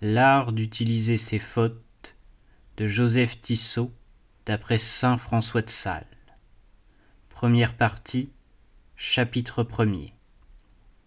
[0.00, 2.14] L'art d'utiliser ses fautes
[2.76, 3.90] de Joseph Tissot
[4.46, 6.06] d'après saint François de Sales.
[7.30, 8.30] Première partie,
[8.94, 10.12] chapitre premier.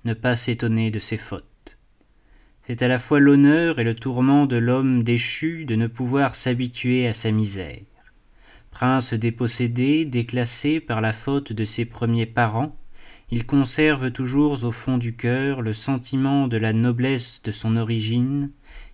[0.04, 1.78] Ne pas s'étonner de ses fautes.
[2.68, 7.08] C'est à la fois l'honneur et le tourment de l'homme déchu de ne pouvoir s'habituer
[7.08, 7.85] à sa misère.
[8.71, 12.76] Prince dépossédé, déclassé par la faute de ses premiers parents,
[13.29, 18.52] il conserve toujours au fond du cœur le sentiment de la noblesse de son origine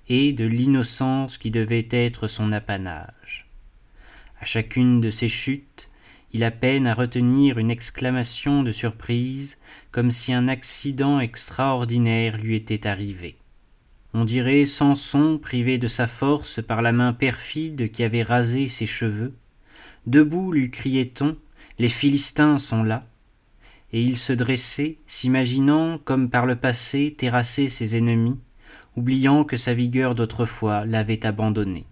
[0.10, 3.47] et de l'innocence qui devait être son apanage.
[4.39, 5.89] À chacune de ces chutes,
[6.33, 9.57] il a peine à retenir une exclamation de surprise,
[9.92, 13.38] comme si un accident extraordinaire lui était arrivé.
[14.14, 18.86] On dirait Samson privé de sa force par la main perfide qui avait rasé ses
[18.86, 19.33] cheveux.
[20.05, 21.38] Debout lui criait-on,
[21.80, 23.08] les Philistins sont là
[23.94, 28.38] et il se dressait, s'imaginant, comme par le passé, terrasser ses ennemis,
[28.97, 31.86] oubliant que sa vigueur d'autrefois l'avait abandonné.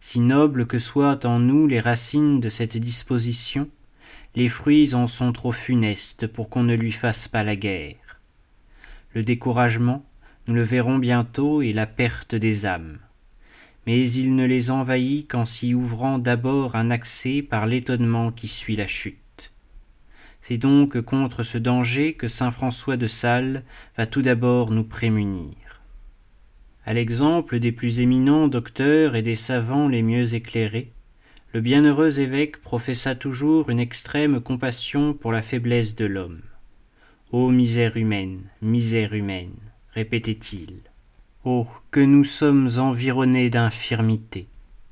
[0.00, 3.68] Si nobles que soient en nous les racines de cette disposition,
[4.34, 8.20] les fruits en sont trop funestes pour qu'on ne lui fasse pas la guerre.
[9.14, 10.04] Le découragement,
[10.46, 12.98] nous le verrons bientôt, est la perte des âmes.
[13.86, 18.76] Mais il ne les envahit qu'en s'y ouvrant d'abord un accès par l'étonnement qui suit
[18.76, 19.52] la chute.
[20.42, 23.64] C'est donc contre ce danger que saint François de Sales
[23.96, 25.56] va tout d'abord nous prémunir.
[26.86, 30.92] À l'exemple des plus éminents docteurs et des savants les mieux éclairés,
[31.52, 36.40] le bienheureux évêque professa toujours une extrême compassion pour la faiblesse de l'homme.
[37.32, 39.54] Ô misère humaine, misère humaine,
[39.92, 40.76] répétait-il.
[41.44, 44.46] Oh, que nous sommes environnés d'infirmités,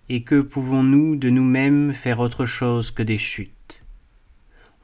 [0.08, 3.82] et que pouvons-nous de nous-mêmes faire autre chose que des chutes?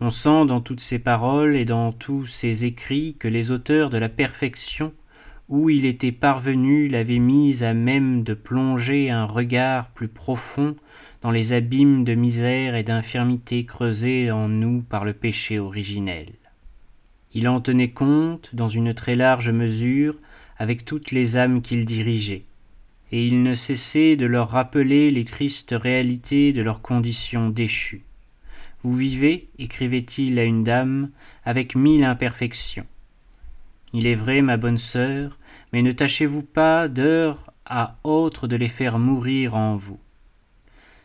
[0.01, 3.99] On sent dans toutes ces paroles et dans tous ces écrits que les auteurs de
[3.99, 4.93] la perfection
[5.49, 10.77] où il était parvenu l'avaient mise à même de plonger un regard plus profond
[11.23, 16.27] dans les abîmes de misère et d'infirmité creusés en nous par le péché originel.
[17.35, 20.17] Il en tenait compte, dans une très large mesure,
[20.57, 22.45] avec toutes les âmes qu'il dirigeait,
[23.11, 28.03] et il ne cessait de leur rappeler les tristes réalités de leur condition déchue.
[28.83, 31.11] Vous vivez, écrivait-il à une dame,
[31.45, 32.87] avec mille imperfections.
[33.97, 35.39] Il est vrai, ma bonne sœur,
[35.73, 40.01] mais ne tâchez-vous pas d'heure à autre de les faire mourir en vous.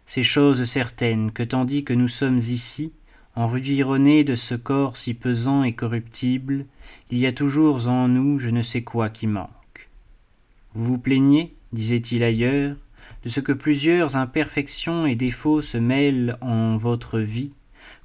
[0.08, 2.92] C'est chose certaine que tandis que nous sommes ici,
[3.36, 6.66] environnés de ce corps si pesant et corruptible,
[7.12, 9.90] il y a toujours en nous je ne sais quoi qui manque.
[10.74, 12.76] Vous vous plaignez, disait-il ailleurs,
[13.24, 17.52] de ce que plusieurs imperfections et défauts se mêlent en votre vie,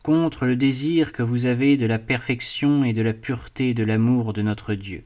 [0.04, 4.34] contre le désir que vous avez de la perfection et de la pureté de l'amour
[4.34, 5.02] de notre Dieu.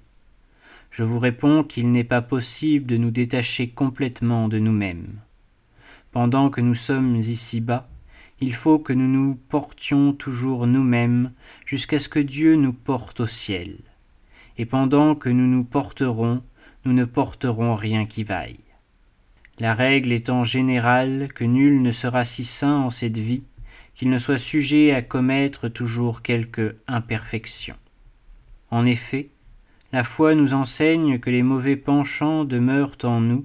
[0.90, 5.20] Je vous réponds qu'il n'est pas possible de nous détacher complètement de nous-mêmes.
[6.10, 7.88] Pendant que nous sommes ici-bas,
[8.40, 11.30] il faut que nous nous portions toujours nous-mêmes
[11.64, 13.76] jusqu'à ce que Dieu nous porte au ciel.
[14.56, 16.42] Et pendant que nous nous porterons,
[16.84, 18.64] nous ne porterons rien qui vaille.
[19.60, 23.44] La règle étant générale que nul ne sera si saint en cette vie
[23.98, 27.74] qu'il ne soit sujet à commettre toujours quelque imperfection.
[28.70, 29.28] En effet,
[29.92, 33.44] la foi nous enseigne que les mauvais penchants demeurent en nous,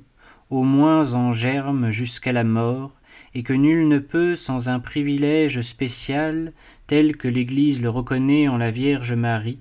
[0.51, 2.91] au moins en germe jusqu'à la mort,
[3.33, 6.53] et que nul ne peut, sans un privilège spécial,
[6.85, 9.59] tel que l'Église le reconnaît en la Vierge Marie,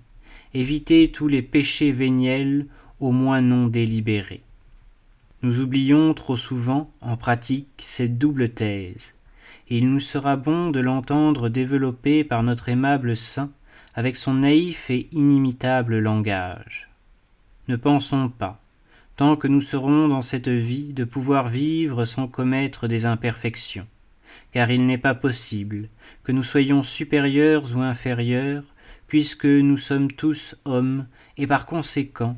[0.53, 2.67] éviter tous les péchés véniels,
[3.01, 4.43] au moins non délibérés.
[5.41, 9.15] Nous oublions trop souvent, en pratique, cette double thèse
[9.69, 13.51] et il nous sera bon de l'entendre développer par notre aimable saint
[13.95, 16.89] avec son naïf et inimitable langage.
[17.69, 18.61] Ne pensons pas,
[19.17, 23.87] tant que nous serons dans cette vie, de pouvoir vivre sans commettre des imperfections,
[24.53, 25.89] car il n'est pas possible
[26.25, 28.65] que nous soyons supérieurs ou inférieurs,
[29.07, 31.07] puisque nous sommes tous hommes,
[31.37, 32.37] et par conséquent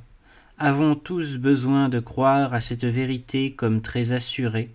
[0.59, 4.71] avons tous besoin de croire à cette vérité comme très assurée,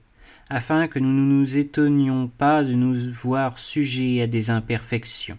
[0.49, 5.37] afin que nous ne nous étonnions pas de nous voir sujets à des imperfections.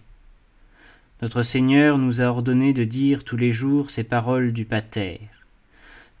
[1.21, 5.21] Notre Seigneur nous a ordonné de dire tous les jours ces paroles du Pater.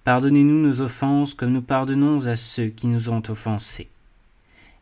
[0.03, 3.89] Pardonnez-nous nos offenses comme nous pardonnons à ceux qui nous ont offensés.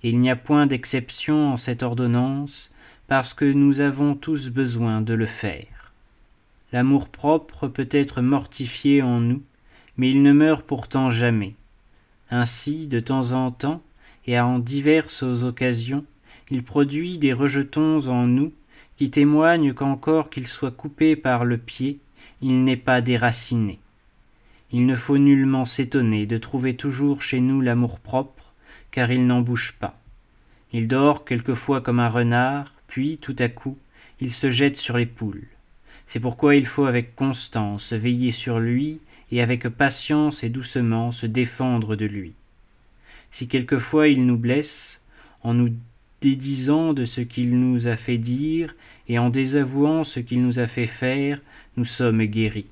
[0.01, 2.71] Il n'y a point d'exception en cette ordonnance,
[3.07, 5.91] parce que nous avons tous besoin de le faire.
[6.71, 9.41] L'amour-propre peut être mortifié en nous,
[9.97, 11.55] mais il ne meurt pourtant jamais.
[12.29, 13.81] Ainsi, de temps en temps,
[14.29, 16.05] et en diverses occasions,
[16.51, 18.53] il produit des rejetons en nous
[18.95, 21.97] qui témoignent qu'encore qu'il soit coupé par le pied,
[22.39, 23.79] il n'est pas déraciné.
[24.71, 28.53] Il ne faut nullement s'étonner de trouver toujours chez nous l'amour-propre,
[28.91, 29.99] car il n'en bouge pas.
[30.73, 33.79] Il dort quelquefois comme un renard, puis, tout à coup,
[34.19, 35.47] il se jette sur les poules.
[36.05, 38.99] C'est pourquoi il faut avec constance veiller sur lui
[39.31, 42.35] et avec patience et doucement se défendre de lui.
[43.31, 45.01] Si quelquefois il nous blesse,
[45.43, 45.69] en nous
[46.21, 48.75] dédisant de ce qu'il nous a fait dire
[49.07, 51.41] et en désavouant ce qu'il nous a fait faire,
[51.77, 52.67] nous sommes guéris.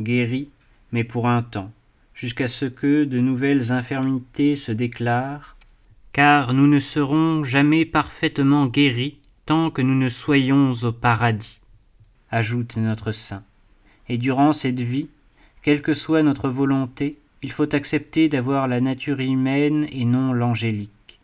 [0.00, 0.48] Guéris,
[0.92, 1.72] mais pour un temps,
[2.14, 5.56] jusqu'à ce que de nouvelles infirmités se déclarent,
[6.12, 11.60] car nous ne serons jamais parfaitement guéris tant que nous ne soyons au paradis,
[12.30, 13.44] ajoute notre saint.
[14.08, 15.08] Et durant cette vie,
[15.62, 21.20] quelle que soit notre volonté, il faut accepter d'avoir la nature humaine et non l'angélique,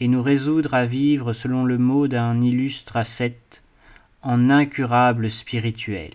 [0.00, 3.62] et nous résoudre à vivre selon le mot d'un illustre ascète,
[4.22, 6.14] en incurable spirituel.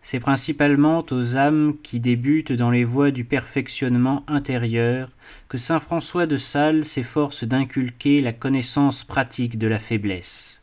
[0.00, 5.10] C'est principalement aux âmes qui débutent dans les voies du perfectionnement intérieur
[5.50, 10.62] que saint François de Sales s'efforce d'inculquer la connaissance pratique de la faiblesse.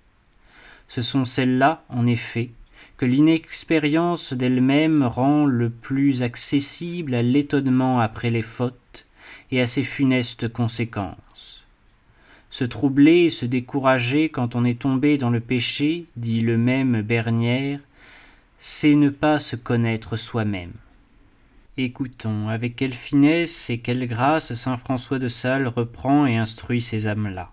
[0.87, 2.49] Ce sont celles-là, en effet,
[2.97, 9.05] que l'inexpérience d'elle-même rend le plus accessible à l'étonnement après les fautes
[9.51, 11.63] et à ses funestes conséquences.
[12.49, 17.03] Se troubler et se décourager quand on est tombé dans le péché, dit le même
[17.03, 17.79] Bernière,
[18.57, 20.73] c'est ne pas se connaître soi-même.
[21.77, 27.05] Écoutons avec quelle finesse et quelle grâce saint François de Sales reprend et instruit ces
[27.05, 27.51] âmes-là.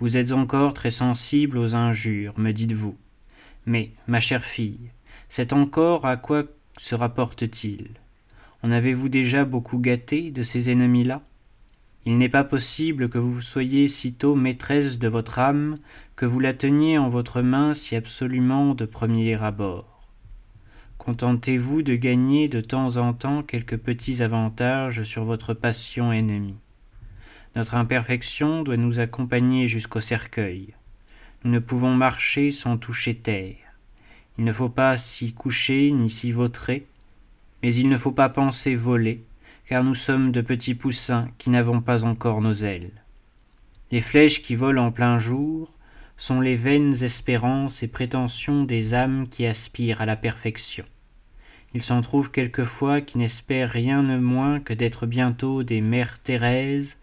[0.00, 2.96] Vous êtes encore très sensible aux injures, me dites-vous.
[3.66, 4.90] Mais, ma chère fille,
[5.28, 6.44] cet encore à quoi
[6.76, 7.88] se rapporte-t-il?
[8.62, 11.22] En avez-vous déjà beaucoup gâté de ces ennemis-là?
[12.06, 15.78] Il n'est pas possible que vous soyez sitôt maîtresse de votre âme,
[16.16, 20.02] que vous la teniez en votre main si absolument de premier abord.
[20.98, 26.58] Contentez-vous de gagner de temps en temps quelques petits avantages sur votre passion ennemie.
[27.56, 30.74] Notre imperfection doit nous accompagner jusqu'au cercueil.
[31.44, 33.56] Nous ne pouvons marcher sans toucher terre.
[34.38, 36.86] Il ne faut pas s'y coucher ni s'y vautrer,
[37.62, 39.22] mais il ne faut pas penser voler,
[39.68, 42.90] car nous sommes de petits poussins qui n'avons pas encore nos ailes.
[43.90, 45.70] Les flèches qui volent en plein jour
[46.16, 50.86] sont les vaines espérances et prétentions des âmes qui aspirent à la perfection.
[51.74, 56.96] Il s'en trouve quelquefois qui n'espèrent rien de moins que d'être bientôt des mères Thérèse,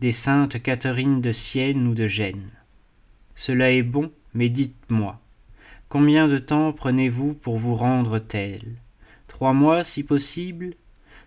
[0.00, 2.50] des saintes Catherine de Sienne ou de Gênes.
[3.34, 5.20] Cela est bon, mais dites-moi,
[5.88, 8.62] combien de temps prenez-vous pour vous rendre tel?
[9.28, 10.74] Trois mois, si possible?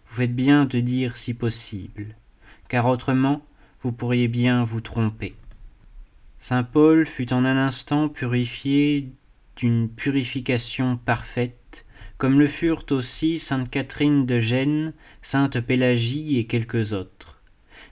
[0.08, 2.16] Vous faites bien de dire si possible,
[2.70, 3.46] car autrement
[3.82, 5.36] vous pourriez bien vous tromper.
[6.40, 9.10] Saint Paul fut en un instant purifié
[9.56, 11.86] d'une purification parfaite,
[12.18, 17.42] comme le furent aussi sainte Catherine de Gênes, sainte Pélagie et quelques autres.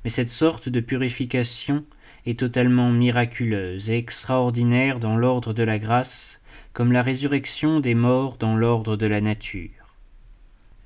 [0.03, 1.83] Mais cette sorte de purification
[2.25, 6.41] est totalement miraculeuse et extraordinaire dans l'ordre de la grâce,
[6.71, 9.95] comme la résurrection des morts dans l'ordre de la nature.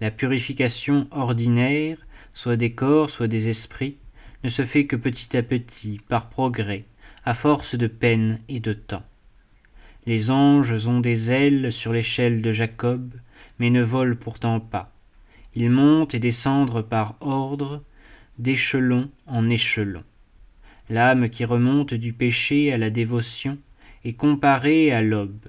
[0.01, 1.97] La purification ordinaire,
[2.33, 3.97] soit des corps, soit des esprits,
[4.43, 6.85] ne se fait que petit à petit, par progrès,
[7.25, 9.05] à force de peine et de temps.
[10.05, 13.13] Les anges ont des ailes sur l'échelle de Jacob,
[13.59, 14.91] mais ne volent pourtant pas.
[15.55, 17.83] Ils montent et descendent par ordre,
[18.37, 20.03] d'échelon en échelon
[20.89, 23.57] l'âme qui remonte du péché à la dévotion
[24.05, 25.47] est comparée à l'aube,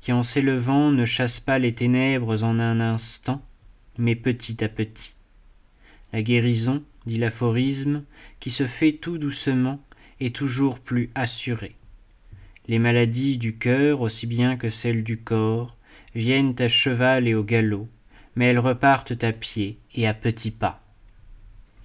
[0.00, 3.42] qui en s'élevant ne chasse pas les ténèbres en un instant,
[3.98, 5.14] mais petit à petit.
[6.12, 8.04] La guérison, dit l'aphorisme,
[8.40, 9.82] qui se fait tout doucement,
[10.20, 11.74] est toujours plus assurée.
[12.66, 15.76] Les maladies du cœur, aussi bien que celles du corps,
[16.14, 17.88] viennent à cheval et au galop,
[18.36, 20.87] mais elles repartent à pied et à petits pas.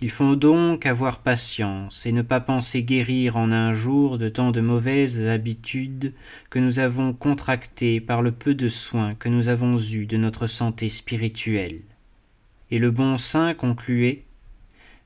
[0.02, 4.52] Il faut donc avoir patience et ne pas penser guérir en un jour de tant
[4.52, 6.14] de mauvaises habitudes
[6.50, 10.48] que nous avons contractées par le peu de soins que nous avons eus de notre
[10.48, 11.82] santé spirituelle.
[12.70, 14.24] Et le bon saint concluait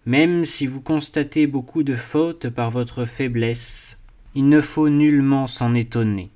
[0.06, 4.00] Même si vous constatez beaucoup de fautes par votre faiblesse,
[4.34, 6.32] il ne faut nullement s'en étonner.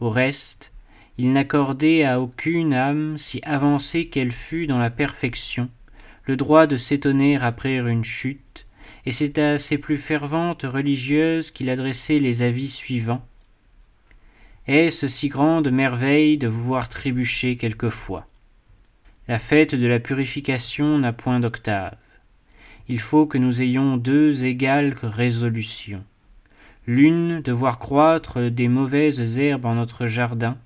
[0.00, 0.72] Au reste,
[1.18, 5.68] il n'accordait à aucune âme, si avancée qu'elle fût dans la perfection,
[6.26, 8.66] le droit de s'étonner après une chute,
[9.04, 13.24] et c'est à ses plus ferventes religieuses qu'il adressait les avis suivants.
[14.66, 18.26] Est-ce si grande merveille de vous voir trébucher quelquefois?
[19.28, 21.96] La fête de la purification n'a point d'octave.
[22.88, 26.04] Il faut que nous ayons deux égales résolutions.
[26.88, 30.56] L'une de voir croître des mauvaises herbes en notre jardin,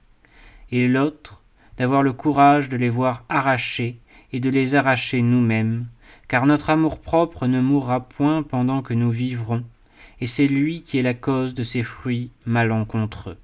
[0.73, 1.43] et l'autre
[1.77, 3.97] d'avoir le courage de les voir arracher
[4.33, 5.87] et de les arracher nous-mêmes,
[6.29, 9.65] car notre amour-propre ne mourra point pendant que nous vivrons,
[10.21, 13.37] et c'est lui qui est la cause de ces fruits malencontreux.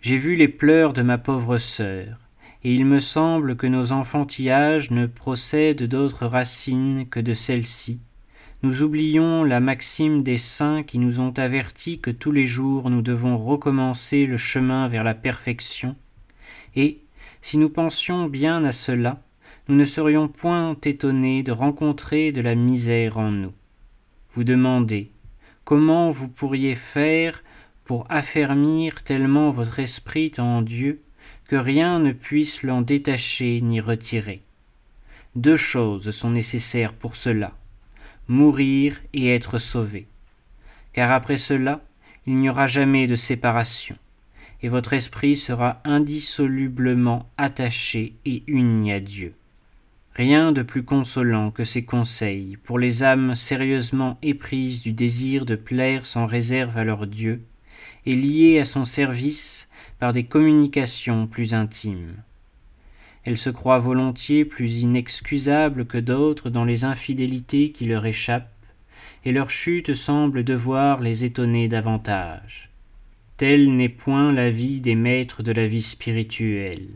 [0.00, 2.18] J'ai vu les pleurs de ma pauvre sœur,
[2.64, 8.00] et il me semble que nos enfantillages ne procèdent d'autres racines que de celle-ci.
[8.62, 13.02] Nous oublions la maxime des saints qui nous ont avertis que tous les jours nous
[13.02, 15.96] devons recommencer le chemin vers la perfection,
[16.76, 17.00] et,
[17.42, 19.20] si nous pensions bien à cela,
[19.70, 23.52] nous ne serions point étonnés de rencontrer de la misère en nous.
[24.34, 25.12] Vous demandez
[25.64, 27.44] comment vous pourriez faire
[27.84, 31.00] pour affermir tellement votre esprit en Dieu
[31.46, 34.42] que rien ne puisse l'en détacher ni retirer?
[35.36, 37.52] Deux choses sont nécessaires pour cela
[38.26, 40.08] mourir et être sauvé.
[40.92, 41.80] Car après cela,
[42.26, 43.94] il n'y aura jamais de séparation,
[44.62, 49.32] et votre esprit sera indissolublement attaché et uni à Dieu.
[50.20, 55.54] Rien de plus consolant que ces conseils pour les âmes sérieusement éprises du désir de
[55.54, 57.40] plaire sans réserve à leur Dieu,
[58.04, 59.66] et liées à son service
[59.98, 62.16] par des communications plus intimes.
[63.24, 68.52] Elles se croient volontiers plus inexcusables que d'autres dans les infidélités qui leur échappent,
[69.24, 72.68] et leur chute semble devoir les étonner davantage.
[73.38, 76.88] Telle n'est point la vie des maîtres de la vie spirituelle.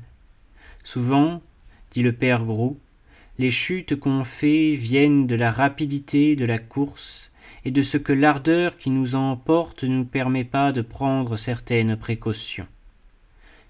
[0.82, 1.40] Souvent,
[1.92, 2.78] dit le père Gros,
[3.38, 7.30] les chutes qu'on fait viennent de la rapidité de la course
[7.64, 11.96] et de ce que l'ardeur qui nous emporte ne nous permet pas de prendre certaines
[11.96, 12.66] précautions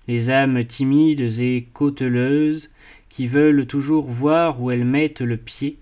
[0.07, 2.71] les âmes timides et cauteleuses,
[3.09, 5.79] qui veulent toujours voir où elles mettent le pied,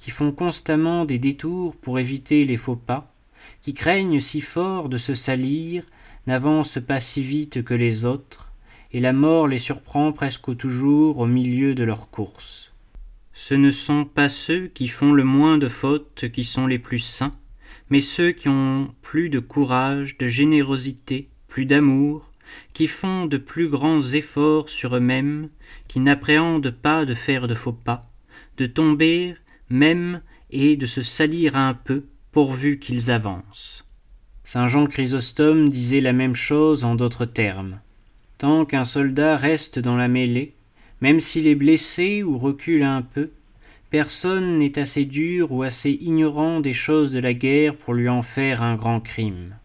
[0.00, 3.12] qui font constamment des détours pour éviter les faux pas,
[3.62, 5.84] qui craignent si fort de se salir,
[6.26, 8.52] n'avancent pas si vite que les autres,
[8.92, 12.72] et la mort les surprend presque toujours au milieu de leur course.
[13.38, 17.00] Ce ne sont pas ceux qui font le moins de fautes qui sont les plus
[17.00, 17.34] saints,
[17.90, 22.32] mais ceux qui ont plus de courage, de générosité, plus d'amour,
[22.72, 25.50] qui font de plus grands efforts sur eux-mêmes,
[25.86, 28.02] qui n'appréhendent pas de faire de faux pas,
[28.56, 29.34] de tomber
[29.68, 33.84] même et de se salir un peu, pourvu qu'ils avancent.
[34.44, 37.80] Saint Jean Chrysostome disait la même chose en d'autres termes.
[38.38, 40.55] Tant qu'un soldat reste dans la mêlée,
[41.00, 43.30] même s'il est blessé ou recule un peu,
[43.90, 48.22] personne n'est assez dur ou assez ignorant des choses de la guerre pour lui en
[48.22, 49.56] faire un grand crime.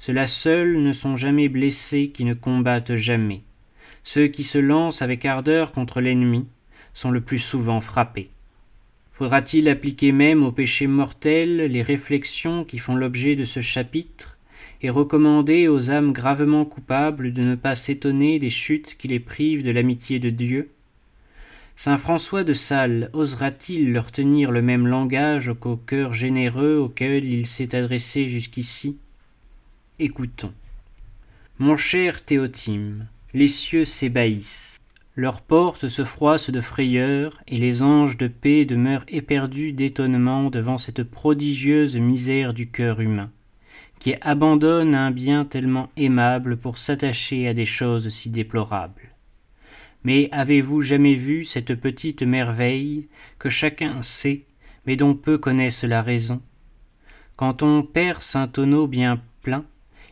[0.00, 3.42] Ceux-là seuls ne sont jamais blessés qui ne combattent jamais.
[4.04, 6.46] Ceux qui se lancent avec ardeur contre l'ennemi
[6.94, 8.30] sont le plus souvent frappés.
[9.12, 14.37] Faudra-t-il appliquer même au péché mortel les réflexions qui font l'objet de ce chapitre,
[14.82, 19.64] et recommander aux âmes gravement coupables de ne pas s'étonner des chutes qui les privent
[19.64, 20.70] de l'amitié de Dieu.
[21.76, 27.46] Saint François de Sales osera-t-il leur tenir le même langage qu'au cœur généreux auquel il
[27.46, 28.98] s'est adressé jusqu'ici?
[29.98, 30.52] Écoutons.
[31.58, 34.78] Mon cher Théotime, les cieux s'ébahissent,
[35.18, 40.78] leurs portes se froissent de frayeur, et les anges de paix demeurent éperdus d'étonnement devant
[40.78, 43.30] cette prodigieuse misère du cœur humain,
[43.98, 49.14] qui abandonne un bien tellement aimable pour s'attacher à des choses si déplorables.
[50.04, 54.44] Mais avez-vous jamais vu cette petite merveille que chacun sait,
[54.86, 56.40] mais dont peu connaissent la raison?
[57.36, 59.64] Quand on perce un tonneau bien plein,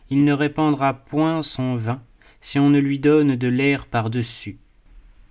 [0.09, 2.01] il ne répandra point son vin
[2.41, 4.57] si on ne lui donne de l'air par-dessus.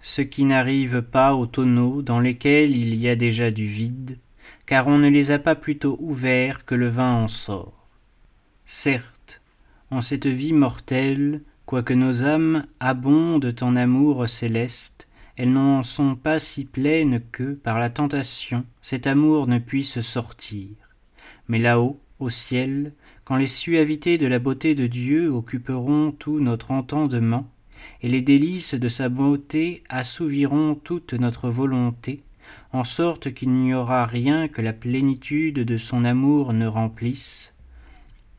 [0.02, 4.18] Ce qui n'arrive pas aux tonneaux dans lesquels il y a déjà du vide,
[4.66, 7.85] car on ne les a pas plutôt ouverts que le vin en sort.
[8.68, 9.40] Certes,
[9.92, 15.06] en cette vie mortelle, quoique nos âmes abondent en amour céleste,
[15.36, 20.70] elles n'en sont pas si pleines que, par la tentation, cet amour ne puisse sortir.
[21.46, 22.92] Mais là-haut, au ciel,
[23.24, 27.48] quand les suavités de la beauté de Dieu occuperont tout notre entendement,
[28.02, 32.24] et les délices de sa beauté assouviront toute notre volonté,
[32.72, 37.52] en sorte qu'il n'y aura rien que la plénitude de son amour ne remplisse,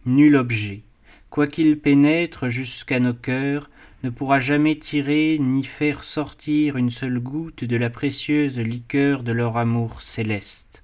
[0.07, 0.81] nul objet,
[1.29, 3.69] quoiqu'il pénètre jusqu'à nos cœurs,
[4.03, 9.31] ne pourra jamais tirer ni faire sortir une seule goutte de la précieuse liqueur de
[9.31, 10.83] leur amour céleste.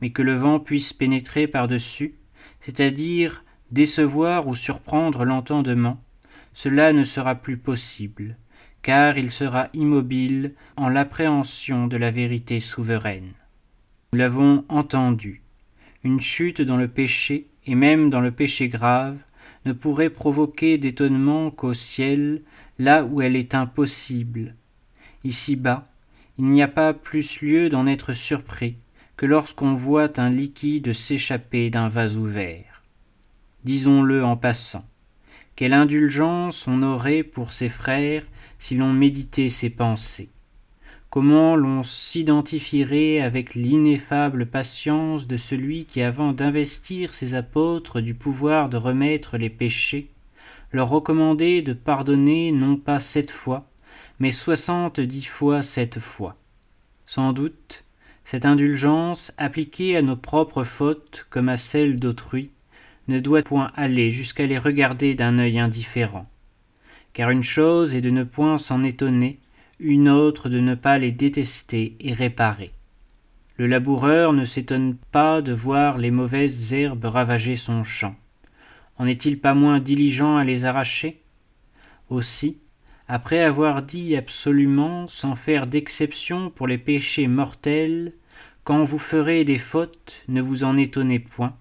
[0.00, 2.14] Mais que le vent puisse pénétrer par-dessus,
[2.62, 6.02] c'est-à-dire décevoir ou surprendre l'entendement,
[6.54, 8.36] cela ne sera plus possible,
[8.82, 13.32] car il sera immobile en l'appréhension de la vérité souveraine.
[14.12, 15.42] Nous l'avons entendu.
[16.04, 19.18] Une chute dans le péché, et même dans le péché grave,
[19.64, 22.42] ne pourrait provoquer d'étonnement qu'au ciel,
[22.78, 24.54] là où elle est impossible.
[25.24, 25.88] Ici-bas,
[26.38, 28.76] il n'y a pas plus lieu d'en être surpris
[29.16, 32.82] que lorsqu'on voit un liquide s'échapper d'un vase ouvert.
[33.64, 34.84] Disons-le en passant.
[35.56, 38.24] Quelle indulgence on aurait pour ses frères
[38.58, 40.30] si l'on méditait ses pensées.
[41.14, 48.68] Comment l'on s'identifierait avec l'ineffable patience de celui qui, avant d'investir ses apôtres du pouvoir
[48.68, 50.10] de remettre les péchés,
[50.72, 53.70] leur recommandait de pardonner non pas sept fois,
[54.18, 56.34] mais soixante-dix fois sept fois.
[57.06, 57.84] Sans doute,
[58.24, 62.50] cette indulgence, appliquée à nos propres fautes comme à celles d'autrui,
[63.06, 66.26] ne doit point aller jusqu'à les regarder d'un œil indifférent.
[67.12, 69.38] Car une chose est de ne point s'en étonner,
[69.78, 72.72] une autre de ne pas les détester et réparer.
[73.56, 78.16] Le laboureur ne s'étonne pas de voir les mauvaises herbes ravager son champ.
[78.98, 81.20] En est-il pas moins diligent à les arracher?
[82.10, 82.58] Aussi,
[83.08, 88.12] après avoir dit absolument, sans faire d'exception pour les péchés mortels,
[88.64, 91.54] quand vous ferez des fautes, ne vous en étonnez point,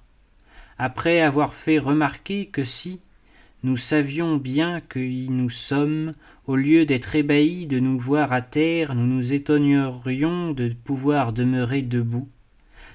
[0.77, 3.01] après avoir fait remarquer que si,
[3.61, 6.13] nous savions bien qui nous sommes,
[6.45, 11.81] au lieu d'être ébahis de nous voir à terre, nous nous étonnerions de pouvoir demeurer
[11.81, 12.27] debout.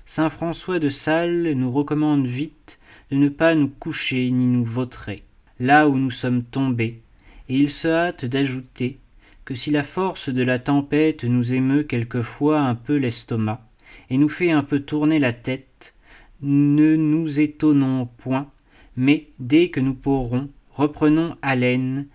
[0.05, 2.79] Saint François de Sales nous recommande vite
[3.11, 5.23] de ne pas nous coucher ni nous vautrer,
[5.61, 7.01] là où nous sommes tombés,
[7.49, 8.99] et il se hâte d'ajouter
[9.47, 13.67] que si la force de la tempête nous émeut quelquefois un peu l'estomac,
[14.11, 15.95] et nous fait un peu tourner la tête,
[16.43, 18.51] ne nous étonnons point,
[18.97, 22.07] mais dès que nous pourrons, reprenons haleine,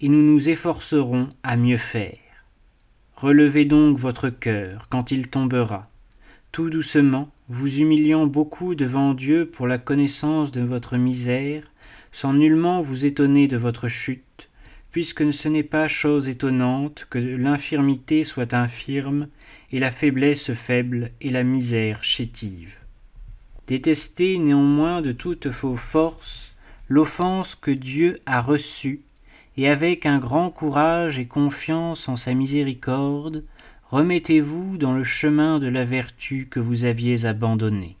[0.00, 2.18] et nous nous efforcerons à mieux faire.
[3.16, 5.90] Relevez donc votre cœur quand il tombera,
[6.52, 11.64] tout doucement, vous humiliant beaucoup devant Dieu pour la connaissance de votre misère,
[12.12, 14.48] sans nullement vous étonner de votre chute,
[14.90, 19.28] puisque ce n'est pas chose étonnante que l'infirmité soit infirme,
[19.72, 22.74] et la faiblesse faible, et la misère chétive.
[23.68, 26.56] Détestez néanmoins de toutes vos forces
[26.88, 29.02] l'offense que Dieu a reçue,
[29.60, 33.44] et avec un grand courage et confiance en sa miséricorde,
[33.90, 37.98] remettez-vous dans le chemin de la vertu que vous aviez abandonné.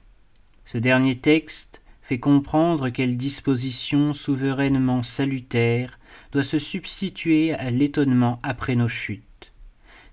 [0.64, 5.98] Ce dernier texte fait comprendre quelle disposition souverainement salutaire
[6.32, 9.52] doit se substituer à l'étonnement après nos chutes.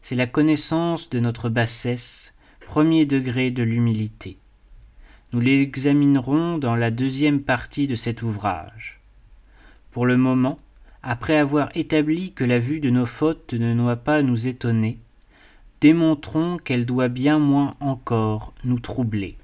[0.01, 4.37] C'est la connaissance de notre bassesse, premier degré de l'humilité.
[5.31, 8.99] Nous l'examinerons dans la deuxième partie de cet ouvrage.
[9.91, 10.57] Pour le moment,
[11.09, 14.97] après avoir établi que la vue de nos fautes ne doit pas nous étonner,
[15.79, 19.37] démontrons qu'elle doit bien moins encore nous troubler.